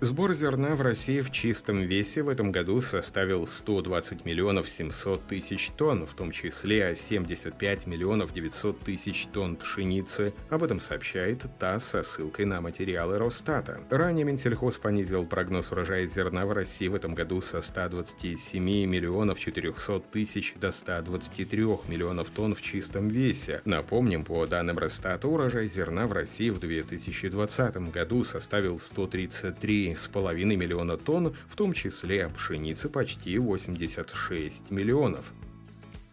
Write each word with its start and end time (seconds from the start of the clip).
Сбор 0.00 0.32
зерна 0.32 0.76
в 0.76 0.80
России 0.80 1.20
в 1.20 1.32
чистом 1.32 1.80
весе 1.80 2.22
в 2.22 2.28
этом 2.28 2.52
году 2.52 2.80
составил 2.80 3.48
120 3.48 4.24
миллионов 4.24 4.68
700 4.68 5.26
тысяч 5.26 5.70
тонн, 5.70 6.06
в 6.06 6.14
том 6.14 6.30
числе 6.30 6.94
75 6.94 7.86
миллионов 7.88 8.32
900 8.32 8.78
тысяч 8.78 9.26
тонн 9.26 9.56
пшеницы. 9.56 10.34
Об 10.50 10.62
этом 10.62 10.78
сообщает 10.78 11.46
ТАСС 11.58 11.84
со 11.84 12.02
ссылкой 12.04 12.44
на 12.44 12.60
материалы 12.60 13.18
Росстата. 13.18 13.80
Ранее 13.90 14.24
Минсельхоз 14.24 14.78
понизил 14.78 15.26
прогноз 15.26 15.72
урожая 15.72 16.06
зерна 16.06 16.46
в 16.46 16.52
России 16.52 16.86
в 16.86 16.94
этом 16.94 17.16
году 17.16 17.40
со 17.40 17.60
127 17.60 18.62
миллионов 18.62 19.40
400 19.40 19.98
тысяч 20.12 20.54
до 20.60 20.70
123 20.70 21.58
миллионов 21.88 22.30
тонн 22.30 22.54
в 22.54 22.62
чистом 22.62 23.08
весе. 23.08 23.62
Напомним, 23.64 24.24
по 24.24 24.46
данным 24.46 24.78
Росстата, 24.78 25.26
урожай 25.26 25.66
зерна 25.66 26.06
в 26.06 26.12
России 26.12 26.50
в 26.50 26.60
2020 26.60 27.90
году 27.90 28.22
составил 28.22 28.78
133 28.78 29.87
3,5 29.92 30.44
миллиона 30.56 30.96
тонн, 30.96 31.34
в 31.48 31.56
том 31.56 31.72
числе 31.72 32.28
пшеницы 32.28 32.88
почти 32.88 33.38
86 33.38 34.70
миллионов. 34.70 35.32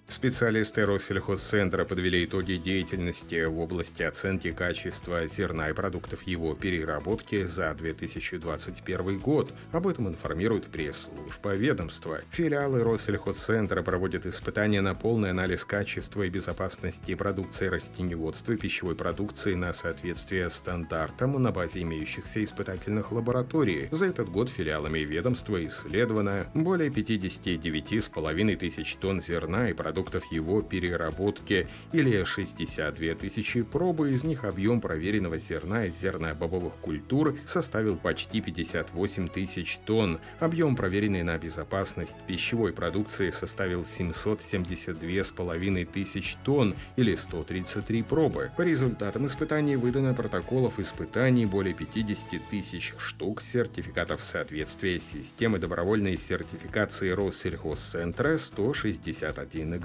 Специалисты 0.08 0.86
Россельхозцентра 0.86 1.84
подвели 1.84 2.26
итоги 2.26 2.58
деятельности 2.58 3.44
в 3.46 3.60
области 3.60 4.04
оценки 4.04 4.52
качества 4.52 5.26
зерна 5.26 5.70
и 5.70 5.74
продуктов 5.74 6.22
его 6.28 6.54
переработки 6.54 7.46
за 7.48 7.74
2021 7.74 9.18
год. 9.18 9.52
Об 9.72 9.88
этом 9.88 10.08
информирует 10.08 10.66
пресс-служба 10.68 11.56
ведомства. 11.56 12.22
Филиалы 12.30 12.84
Россельхозцентра 12.84 13.82
проводят 13.82 14.28
испытания 14.28 14.82
на 14.82 14.94
полный 14.94 15.32
анализ 15.32 15.66
качества 15.66 16.22
и 16.22 16.30
безопасности 16.30 17.16
продукции 17.16 17.66
растеневодства 17.66 18.52
и 18.52 18.58
пищевой 18.58 18.96
продукции 18.96 19.56
на 19.56 19.74
соответствие 19.74 20.52
стандартам 20.52 21.42
на 21.42 21.52
базе 21.52 21.82
имеющихся 21.82 22.44
испытательных 22.44 23.12
лабораторий. 23.12 23.88
За 23.90 24.06
этот 24.06 24.30
год 24.30 24.50
филиалами 24.50 25.00
ведомства 25.00 25.66
исследовано 25.66 26.46
более 26.54 26.92
59,5 26.92 28.56
тысяч 28.58 28.96
тонн 28.98 29.20
зерна 29.20 29.72
и 29.72 29.74
продуктов 29.74 29.95
продуктов 29.96 30.30
его 30.30 30.62
переработки 30.62 31.70
или 31.94 32.26
62 32.26 33.16
тысячи 33.16 33.62
пробы, 33.62 34.12
из 34.12 34.26
них 34.26 34.44
объем 34.44 34.82
проверенного 34.82 35.38
зерна 35.38 35.86
и 35.86 35.90
зерно-бобовых 35.90 36.74
культур 36.82 37.38
составил 37.46 37.96
почти 37.96 38.42
58 38.42 39.30
тысяч 39.30 39.78
тонн, 39.86 40.20
объем 40.42 40.76
проверенной 40.76 41.24
на 41.24 41.38
безопасность 41.38 42.18
пищевой 42.28 42.74
продукции 42.74 43.32
составил 43.32 43.84
772,5 43.84 45.86
тысяч 45.86 46.36
тонн 46.44 46.76
или 46.98 47.16
133 47.16 48.04
пробы. 48.04 48.52
По 48.58 48.64
результатам 48.64 49.28
испытаний 49.28 49.78
выдано 49.78 50.14
протоколов 50.14 50.78
испытаний 50.78 51.46
более 51.46 51.74
50 51.74 52.50
тысяч 52.50 52.94
штук 52.98 53.42
сертификатов 53.42 54.22
соответствия 54.22 55.00
системы 55.00 55.58
добровольной 55.58 56.18
сертификации 56.18 57.12
Россельхозцентра 57.12 58.38
161 58.38 59.78
экземпляр, 59.78 59.85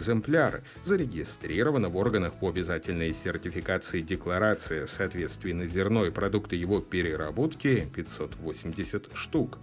зарегистрировано 0.82 1.88
в 1.88 1.96
органах 1.96 2.34
по 2.34 2.48
обязательной 2.48 3.12
сертификации 3.12 4.00
декларации 4.00 4.86
соответствия 4.86 5.54
на 5.54 5.66
зерно 5.66 6.06
и 6.06 6.10
продукты 6.10 6.56
его 6.56 6.80
переработки 6.80 7.88
580 7.94 9.10
штук. 9.14 9.58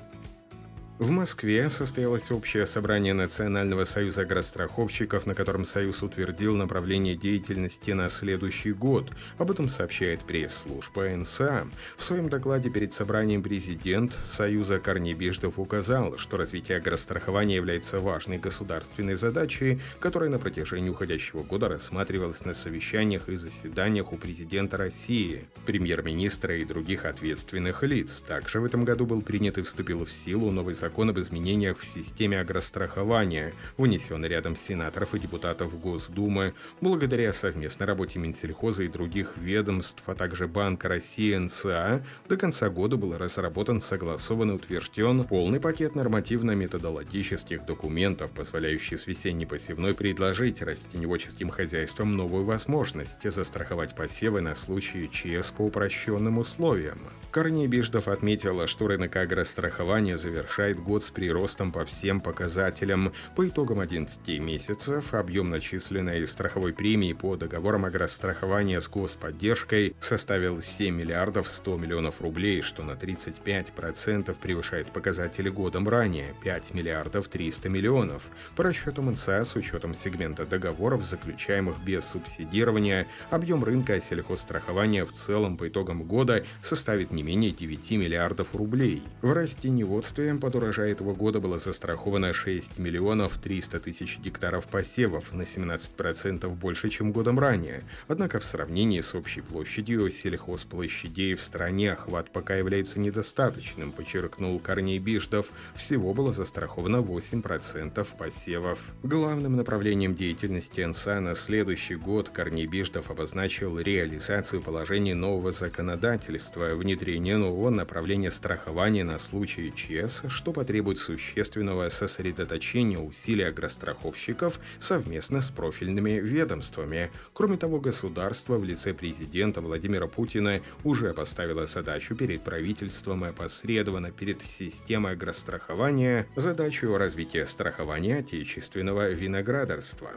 В 1.00 1.12
Москве 1.12 1.70
состоялось 1.70 2.32
общее 2.32 2.66
собрание 2.66 3.14
Национального 3.14 3.84
союза 3.84 4.22
агростраховщиков, 4.22 5.28
на 5.28 5.36
котором 5.36 5.64
Союз 5.64 6.02
утвердил 6.02 6.56
направление 6.56 7.16
деятельности 7.16 7.92
на 7.92 8.10
следующий 8.10 8.72
год. 8.72 9.12
Об 9.38 9.52
этом 9.52 9.70
сообщает 9.70 10.24
пресс-служба 10.24 11.08
НСА. 11.16 11.68
В 11.98 12.04
своем 12.04 12.30
докладе 12.30 12.72
перед 12.72 12.94
собранием 12.94 13.44
президент 13.44 14.18
Союза 14.26 14.80
Корней 14.80 15.14
Беждов 15.14 15.60
указал, 15.60 16.18
что 16.18 16.36
развитие 16.36 16.78
агрострахования 16.78 17.58
является 17.58 18.00
важной 18.00 18.40
государственной 18.40 19.14
задачей, 19.14 19.80
которая 20.00 20.32
на 20.32 20.40
протяжении 20.40 20.90
уходящего 20.90 21.44
года 21.44 21.70
рассматривалась 21.70 22.44
на 22.44 22.56
совещаниях 22.56 23.30
и 23.30 23.36
заседаниях 23.36 24.14
у 24.14 24.18
президента 24.18 24.78
России, 24.78 25.46
премьер-министра 25.68 26.58
и 26.58 26.66
других 26.66 27.06
ответственных 27.06 27.84
лиц. 27.84 28.24
Также 28.28 28.60
в 28.60 28.66
этом 28.66 28.84
году 28.84 29.06
был 29.06 29.22
принят 29.22 29.60
и 29.60 29.62
вступил 29.62 30.04
в 30.04 30.12
силу 30.12 30.50
новый 30.50 30.74
закон 30.74 30.87
закон 30.88 31.10
об 31.10 31.20
изменениях 31.20 31.80
в 31.80 31.86
системе 31.86 32.40
агрострахования, 32.40 33.52
внесенный 33.76 34.30
рядом 34.30 34.56
сенаторов 34.56 35.14
и 35.14 35.20
депутатов 35.20 35.78
Госдумы, 35.82 36.54
благодаря 36.80 37.34
совместной 37.34 37.88
работе 37.88 38.20
Минсельхоза 38.20 38.84
и 38.84 38.88
других 38.88 39.36
ведомств, 39.36 40.02
а 40.06 40.16
также 40.16 40.48
Банка 40.48 40.88
России 40.88 41.36
НСА, 41.36 42.06
до 42.30 42.38
конца 42.38 42.70
года 42.70 42.96
был 42.96 43.18
разработан, 43.18 43.82
согласован 43.82 44.52
и 44.52 44.54
утвержден 44.54 45.26
полный 45.26 45.60
пакет 45.60 45.96
нормативно-методологических 45.96 47.66
документов, 47.66 48.32
позволяющий 48.32 48.96
с 48.96 49.08
весенней 49.08 49.46
посевной 49.46 49.94
предложить 49.94 50.62
растеневодческим 50.62 51.50
хозяйствам 51.50 52.16
новую 52.16 52.46
возможность 52.46 53.30
застраховать 53.30 53.94
посевы 53.94 54.40
на 54.40 54.56
случай 54.56 55.10
ЧС 55.12 55.52
по 55.52 55.64
упрощенным 55.64 56.38
условиям. 56.38 57.00
Корней 57.32 57.68
Биждов 57.68 58.08
отметила, 58.08 58.68
что 58.68 58.88
рынок 58.88 59.18
агрострахования 59.18 60.16
завершает 60.16 60.77
завершает 60.78 60.80
год 60.80 61.04
с 61.04 61.10
приростом 61.10 61.72
по 61.72 61.86
всем 61.86 62.22
показателям. 62.22 63.14
По 63.36 63.48
итогам 63.48 63.80
11 63.80 64.40
месяцев 64.40 65.14
объем 65.14 65.50
начисленной 65.50 66.28
страховой 66.28 66.74
премии 66.74 67.14
по 67.14 67.36
договорам 67.36 67.86
агрострахования 67.86 68.80
с 68.80 68.90
господдержкой 68.90 69.96
составил 70.00 70.62
7 70.62 70.96
миллиардов 70.96 71.48
100 71.48 71.78
миллионов 71.78 72.22
рублей, 72.22 72.62
что 72.62 72.84
на 72.84 72.92
35% 72.92 74.36
превышает 74.42 74.88
показатели 74.88 75.50
годом 75.50 75.88
ранее– 75.88 76.34
5 76.44 76.74
миллиардов 76.74 77.28
300 77.28 77.70
миллионов. 77.70 78.24
По 78.56 78.64
расчетам 78.64 79.12
НСА, 79.12 79.44
с 79.44 79.56
учетом 79.56 79.94
сегмента 79.94 80.46
договоров, 80.46 81.06
заключаемых 81.06 81.78
без 81.84 82.06
субсидирования, 82.06 83.08
объем 83.30 83.64
рынка 83.64 84.00
сельхозстрахования 84.02 85.06
в 85.06 85.12
целом 85.12 85.58
по 85.58 85.68
итогам 85.68 86.04
года 86.04 86.44
составит 86.62 87.12
не 87.12 87.24
менее 87.24 87.52
9 87.52 87.92
миллиардов 87.92 88.48
рублей. 88.54 89.02
В 89.22 89.32
растеневодстве 89.32 90.34
под 90.36 90.56
урожая 90.68 90.92
этого 90.92 91.14
года 91.14 91.40
было 91.40 91.60
застраховано 91.60 92.34
6 92.34 92.78
миллионов 92.78 93.38
300 93.38 93.80
тысяч 93.80 94.20
гектаров 94.20 94.68
посевов, 94.68 95.32
на 95.32 95.44
17% 95.44 96.50
больше, 96.50 96.90
чем 96.90 97.14
годом 97.14 97.40
ранее. 97.40 97.84
Однако 98.10 98.42
в 98.42 98.46
сравнении 98.46 99.00
с 99.00 99.16
общей 99.16 99.40
площадью 99.40 100.12
сельхозплощадей 100.12 101.36
в 101.36 101.42
стране 101.42 101.94
охват 101.94 102.34
пока 102.34 102.56
является 102.56 103.00
недостаточным, 103.00 103.94
подчеркнул 103.94 104.60
Корней 104.60 105.00
Биждов. 105.00 105.52
Всего 105.74 106.14
было 106.14 106.34
застраховано 106.34 106.98
8% 106.98 108.06
посевов. 108.18 108.80
Главным 109.04 109.56
направлением 109.56 110.16
деятельности 110.16 110.82
НСА 110.82 111.22
на 111.22 111.34
следующий 111.34 111.96
год 111.96 112.28
Корней 112.28 112.68
Биждов 112.68 113.10
обозначил 113.10 113.80
реализацию 113.80 114.62
положений 114.62 115.14
нового 115.14 115.54
законодательства, 115.54 116.76
внедрение 116.76 117.38
нового 117.38 117.70
направления 117.70 118.32
страхования 118.32 119.06
на 119.06 119.18
случай 119.18 119.74
ЧС, 119.74 120.24
что 120.28 120.57
потребует 120.58 120.98
существенного 120.98 121.88
сосредоточения 121.90 122.98
усилий 122.98 123.44
агростраховщиков 123.44 124.60
совместно 124.80 125.40
с 125.40 125.52
профильными 125.52 126.20
ведомствами. 126.20 127.12
Кроме 127.34 127.58
того, 127.58 127.80
государство 127.80 128.58
в 128.58 128.64
лице 128.64 128.96
президента 128.96 129.62
Владимира 129.62 130.08
Путина 130.08 130.62
уже 130.84 131.14
поставило 131.14 131.68
задачу 131.68 132.16
перед 132.16 132.42
правительством 132.42 133.24
и 133.24 133.30
опосредованно 133.30 134.10
перед 134.10 134.42
системой 134.42 135.12
агрострахования 135.12 136.26
задачу 136.36 136.98
развития 136.98 137.46
страхования 137.46 138.18
отечественного 138.18 139.12
виноградарства. 139.12 140.10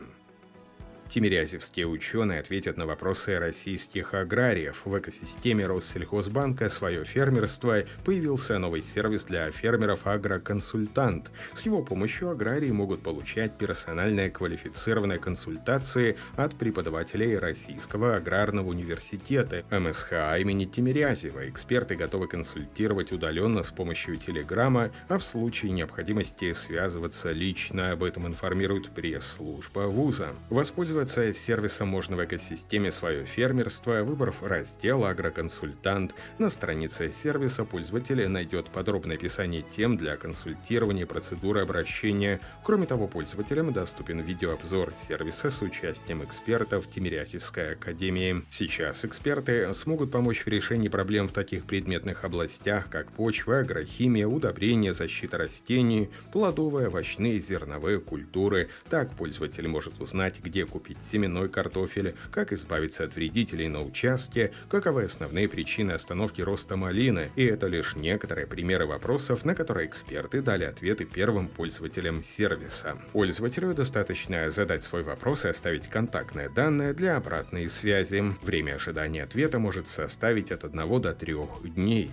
Тимирязевские 1.10 1.88
ученые 1.88 2.38
ответят 2.38 2.76
на 2.76 2.86
вопросы 2.86 3.36
российских 3.36 4.14
аграриев. 4.14 4.82
В 4.84 4.96
экосистеме 4.96 5.66
Россельхозбанка 5.66 6.68
«Свое 6.68 7.04
фермерство» 7.04 7.82
появился 8.04 8.60
новый 8.60 8.84
сервис 8.84 9.24
для 9.24 9.50
фермеров 9.50 10.06
«Агроконсультант». 10.06 11.32
С 11.52 11.62
его 11.62 11.82
помощью 11.82 12.30
аграрии 12.30 12.70
могут 12.70 13.02
получать 13.02 13.58
персональные 13.58 14.30
квалифицированные 14.30 15.18
консультации 15.18 16.16
от 16.36 16.54
преподавателей 16.54 17.36
Российского 17.38 18.14
аграрного 18.14 18.68
университета 18.68 19.64
МСХ 19.68 20.12
имени 20.38 20.64
Тимирязева. 20.64 21.48
Эксперты 21.48 21.96
готовы 21.96 22.28
консультировать 22.28 23.10
удаленно 23.10 23.64
с 23.64 23.72
помощью 23.72 24.16
телеграмма, 24.16 24.92
а 25.08 25.18
в 25.18 25.24
случае 25.24 25.72
необходимости 25.72 26.52
связываться 26.52 27.32
лично. 27.32 27.90
Об 27.90 28.04
этом 28.04 28.28
информирует 28.28 28.90
пресс-служба 28.90 29.88
вуза. 29.88 30.36
Воспользоваться 30.50 30.99
Воспользоваться 31.00 31.40
сервисом 31.40 31.88
можно 31.88 32.14
в 32.14 32.22
экосистеме 32.22 32.90
«Свое 32.90 33.24
фермерство», 33.24 34.02
выбрав 34.02 34.42
раздел 34.42 35.06
«Агроконсультант». 35.06 36.14
На 36.36 36.50
странице 36.50 37.10
сервиса 37.10 37.64
пользователь 37.64 38.28
найдет 38.28 38.68
подробное 38.68 39.16
описание 39.16 39.62
тем 39.62 39.96
для 39.96 40.18
консультирования 40.18 41.06
процедуры 41.06 41.62
обращения. 41.62 42.38
Кроме 42.62 42.86
того, 42.86 43.08
пользователям 43.08 43.72
доступен 43.72 44.20
видеообзор 44.20 44.92
сервиса 44.92 45.48
с 45.48 45.62
участием 45.62 46.22
экспертов 46.22 46.86
Тимирязевской 46.90 47.72
академии. 47.72 48.44
Сейчас 48.50 49.02
эксперты 49.06 49.72
смогут 49.72 50.12
помочь 50.12 50.44
в 50.44 50.48
решении 50.48 50.88
проблем 50.88 51.28
в 51.28 51.32
таких 51.32 51.64
предметных 51.64 52.24
областях, 52.24 52.90
как 52.90 53.10
почва, 53.12 53.60
агрохимия, 53.60 54.26
удобрения, 54.26 54.92
защита 54.92 55.38
растений, 55.38 56.10
плодовые, 56.30 56.88
овощные, 56.88 57.40
зерновые 57.40 58.00
культуры. 58.00 58.68
Так 58.90 59.10
пользователь 59.14 59.66
может 59.66 59.98
узнать, 59.98 60.40
где 60.44 60.66
купить 60.66 60.89
семенной 61.02 61.48
картофель, 61.48 62.14
как 62.30 62.52
избавиться 62.52 63.04
от 63.04 63.14
вредителей 63.14 63.68
на 63.68 63.82
участке, 63.82 64.52
каковы 64.68 65.04
основные 65.04 65.48
причины 65.48 65.92
остановки 65.92 66.40
роста 66.40 66.76
малины. 66.76 67.30
И 67.36 67.44
это 67.44 67.66
лишь 67.66 67.96
некоторые 67.96 68.46
примеры 68.46 68.86
вопросов, 68.86 69.44
на 69.44 69.54
которые 69.54 69.86
эксперты 69.86 70.42
дали 70.42 70.64
ответы 70.64 71.04
первым 71.04 71.48
пользователям 71.48 72.22
сервиса. 72.22 72.96
Пользователю 73.12 73.74
достаточно 73.74 74.50
задать 74.50 74.84
свой 74.84 75.02
вопрос 75.02 75.44
и 75.44 75.48
оставить 75.48 75.88
контактные 75.88 76.48
данные 76.48 76.92
для 76.92 77.16
обратной 77.16 77.68
связи. 77.68 78.22
Время 78.42 78.74
ожидания 78.74 79.22
ответа 79.22 79.58
может 79.58 79.88
составить 79.88 80.52
от 80.52 80.64
1 80.64 81.00
до 81.00 81.12
3 81.12 81.36
дней. 81.64 82.10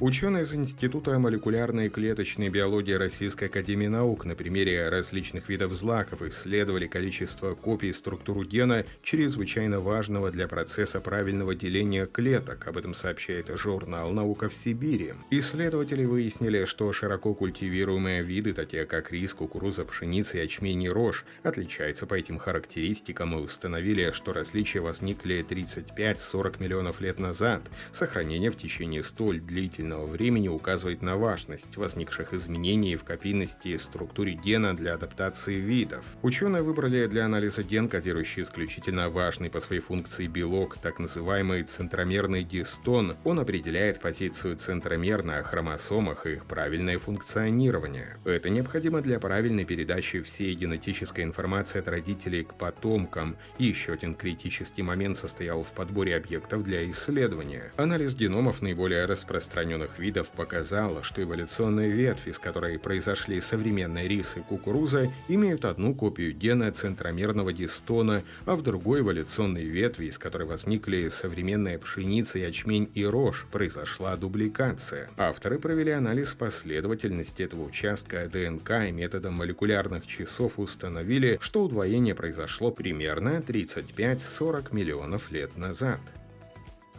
Ученые 0.00 0.44
из 0.44 0.54
Института 0.54 1.18
молекулярной 1.18 1.86
и 1.86 1.88
клеточной 1.88 2.50
биологии 2.50 2.92
Российской 2.92 3.46
Академии 3.46 3.88
Наук 3.88 4.24
на 4.24 4.36
примере 4.36 4.88
различных 4.90 5.48
видов 5.48 5.72
злаков 5.72 6.22
исследовали 6.22 6.86
количество 6.86 7.56
копий 7.56 7.92
структуры 7.92 8.46
гена, 8.46 8.84
чрезвычайно 9.02 9.80
важного 9.80 10.30
для 10.30 10.46
процесса 10.46 11.00
правильного 11.00 11.56
деления 11.56 12.06
клеток. 12.06 12.68
Об 12.68 12.76
этом 12.76 12.94
сообщает 12.94 13.50
журнал 13.58 14.12
«Наука 14.12 14.48
в 14.48 14.54
Сибири». 14.54 15.14
Исследователи 15.32 16.04
выяснили, 16.04 16.64
что 16.64 16.92
широко 16.92 17.34
культивируемые 17.34 18.22
виды, 18.22 18.52
такие 18.52 18.86
как 18.86 19.10
рис, 19.10 19.34
кукуруза, 19.34 19.84
пшеница, 19.84 20.38
ячмень 20.38 20.84
и 20.84 20.88
рожь, 20.88 21.24
отличаются 21.42 22.06
по 22.06 22.14
этим 22.14 22.38
характеристикам 22.38 23.36
и 23.36 23.42
установили, 23.42 24.12
что 24.12 24.32
различия 24.32 24.78
возникли 24.78 25.44
35-40 25.44 26.62
миллионов 26.62 27.00
лет 27.00 27.18
назад. 27.18 27.62
Сохранение 27.90 28.52
в 28.52 28.56
течение 28.56 29.02
столь 29.02 29.40
длительного 29.40 29.87
длительного 29.88 30.06
времени 30.06 30.48
указывает 30.48 31.02
на 31.02 31.16
важность 31.16 31.76
возникших 31.76 32.34
изменений 32.34 32.96
в 32.96 33.04
копийности 33.04 33.68
и 33.68 33.78
структуре 33.78 34.34
гена 34.34 34.76
для 34.76 34.94
адаптации 34.94 35.54
видов. 35.54 36.04
Ученые 36.22 36.62
выбрали 36.62 37.06
для 37.06 37.24
анализа 37.24 37.62
ген, 37.62 37.88
кодирующий 37.88 38.42
исключительно 38.42 39.08
важный 39.08 39.48
по 39.48 39.60
своей 39.60 39.80
функции 39.80 40.26
белок, 40.26 40.76
так 40.78 40.98
называемый 40.98 41.62
центромерный 41.62 42.42
гистон. 42.42 43.16
Он 43.24 43.40
определяет 43.40 44.00
позицию 44.00 44.56
центромер 44.56 45.24
на 45.24 45.42
хромосомах 45.42 46.26
и 46.26 46.32
их 46.32 46.44
правильное 46.44 46.98
функционирование. 46.98 48.18
Это 48.24 48.50
необходимо 48.50 49.00
для 49.00 49.18
правильной 49.18 49.64
передачи 49.64 50.20
всей 50.20 50.54
генетической 50.54 51.24
информации 51.24 51.78
от 51.78 51.88
родителей 51.88 52.44
к 52.44 52.54
потомкам. 52.54 53.36
Еще 53.58 53.92
один 53.92 54.14
критический 54.14 54.82
момент 54.82 55.16
состоял 55.16 55.64
в 55.64 55.72
подборе 55.72 56.16
объектов 56.16 56.62
для 56.62 56.88
исследования. 56.90 57.72
Анализ 57.76 58.14
геномов 58.14 58.60
наиболее 58.60 59.06
распространен 59.06 59.77
распространенных 59.78 59.98
видов 59.98 60.30
показала, 60.30 61.02
что 61.02 61.22
эволюционные 61.22 61.90
ветви, 61.90 62.30
из 62.30 62.38
которой 62.38 62.78
произошли 62.78 63.40
современные 63.40 64.08
рис 64.08 64.36
и 64.36 64.40
кукуруза, 64.40 65.12
имеют 65.28 65.64
одну 65.64 65.94
копию 65.94 66.32
гена 66.34 66.72
центромерного 66.72 67.52
дистона, 67.52 68.22
а 68.46 68.54
в 68.54 68.62
другой 68.62 69.00
эволюционной 69.00 69.64
ветви, 69.64 70.06
из 70.06 70.18
которой 70.18 70.46
возникли 70.46 71.08
современная 71.08 71.78
пшеница, 71.78 72.38
ячмень 72.38 72.90
и 72.94 73.04
рожь, 73.04 73.46
произошла 73.50 74.16
дубликация. 74.16 75.10
Авторы 75.16 75.58
провели 75.58 75.92
анализ 75.92 76.34
последовательности 76.34 77.42
этого 77.42 77.64
участка 77.64 78.28
ДНК 78.28 78.70
и 78.88 78.92
методом 78.92 79.34
молекулярных 79.34 80.06
часов 80.06 80.58
установили, 80.58 81.38
что 81.40 81.62
удвоение 81.62 82.14
произошло 82.14 82.70
примерно 82.70 83.42
35-40 83.46 84.74
миллионов 84.74 85.30
лет 85.30 85.56
назад. 85.56 86.00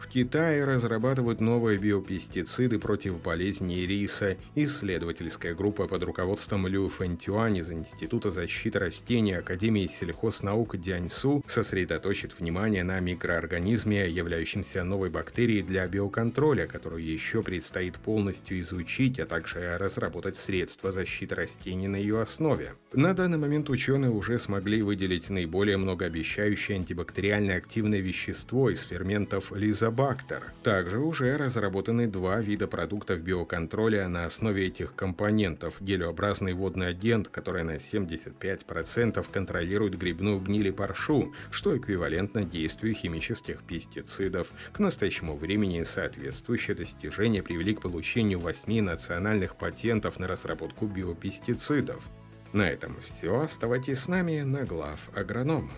В 0.00 0.08
Китае 0.08 0.64
разрабатывают 0.64 1.40
новые 1.40 1.78
биопестициды 1.78 2.78
против 2.78 3.22
болезни 3.22 3.74
риса. 3.80 4.38
Исследовательская 4.54 5.54
группа 5.54 5.86
под 5.86 6.02
руководством 6.02 6.66
Лю 6.66 6.88
Фэнтюань 6.88 7.58
из 7.58 7.70
Института 7.70 8.30
защиты 8.30 8.78
растений 8.78 9.34
Академии 9.34 9.86
сельхознаук 9.86 10.78
Дяньсу 10.78 11.44
сосредоточит 11.46 12.40
внимание 12.40 12.82
на 12.82 12.98
микроорганизме, 12.98 14.08
являющемся 14.08 14.84
новой 14.84 15.10
бактерией 15.10 15.62
для 15.62 15.86
биоконтроля, 15.86 16.66
которую 16.66 17.04
еще 17.04 17.42
предстоит 17.42 17.98
полностью 17.98 18.58
изучить, 18.60 19.20
а 19.20 19.26
также 19.26 19.76
разработать 19.76 20.36
средства 20.36 20.92
защиты 20.92 21.34
растений 21.34 21.88
на 21.88 21.96
ее 21.96 22.22
основе. 22.22 22.72
На 22.94 23.12
данный 23.12 23.38
момент 23.38 23.68
ученые 23.68 24.10
уже 24.10 24.38
смогли 24.38 24.80
выделить 24.82 25.28
наиболее 25.28 25.76
многообещающее 25.76 26.78
антибактериально 26.78 27.54
активное 27.54 28.00
вещество 28.00 28.70
из 28.70 28.82
ферментов 28.82 29.52
лиза 29.52 29.89
Азобактер. 29.90 30.44
Также 30.62 31.00
уже 31.00 31.36
разработаны 31.36 32.06
два 32.06 32.40
вида 32.40 32.68
продуктов 32.68 33.20
биоконтроля 33.20 34.08
на 34.08 34.24
основе 34.24 34.66
этих 34.66 34.94
компонентов. 34.94 35.74
Гелеобразный 35.80 36.52
водный 36.52 36.88
агент, 36.88 37.28
который 37.28 37.64
на 37.64 37.76
75% 37.76 39.26
контролирует 39.32 39.98
грибную 39.98 40.38
гниль 40.38 40.68
и 40.68 40.70
паршу, 40.70 41.34
что 41.50 41.76
эквивалентно 41.76 42.44
действию 42.44 42.94
химических 42.94 43.62
пестицидов. 43.62 44.52
К 44.72 44.78
настоящему 44.78 45.36
времени 45.36 45.82
соответствующее 45.82 46.76
достижение 46.76 47.42
привели 47.42 47.74
к 47.74 47.80
получению 47.80 48.38
восьми 48.38 48.80
национальных 48.80 49.56
патентов 49.56 50.20
на 50.20 50.28
разработку 50.28 50.86
биопестицидов. 50.86 52.04
На 52.52 52.68
этом 52.68 52.96
все. 53.00 53.40
Оставайтесь 53.40 53.98
с 53.98 54.08
нами 54.08 54.42
на 54.42 54.64
глав 54.64 54.98
агроном. 55.14 55.70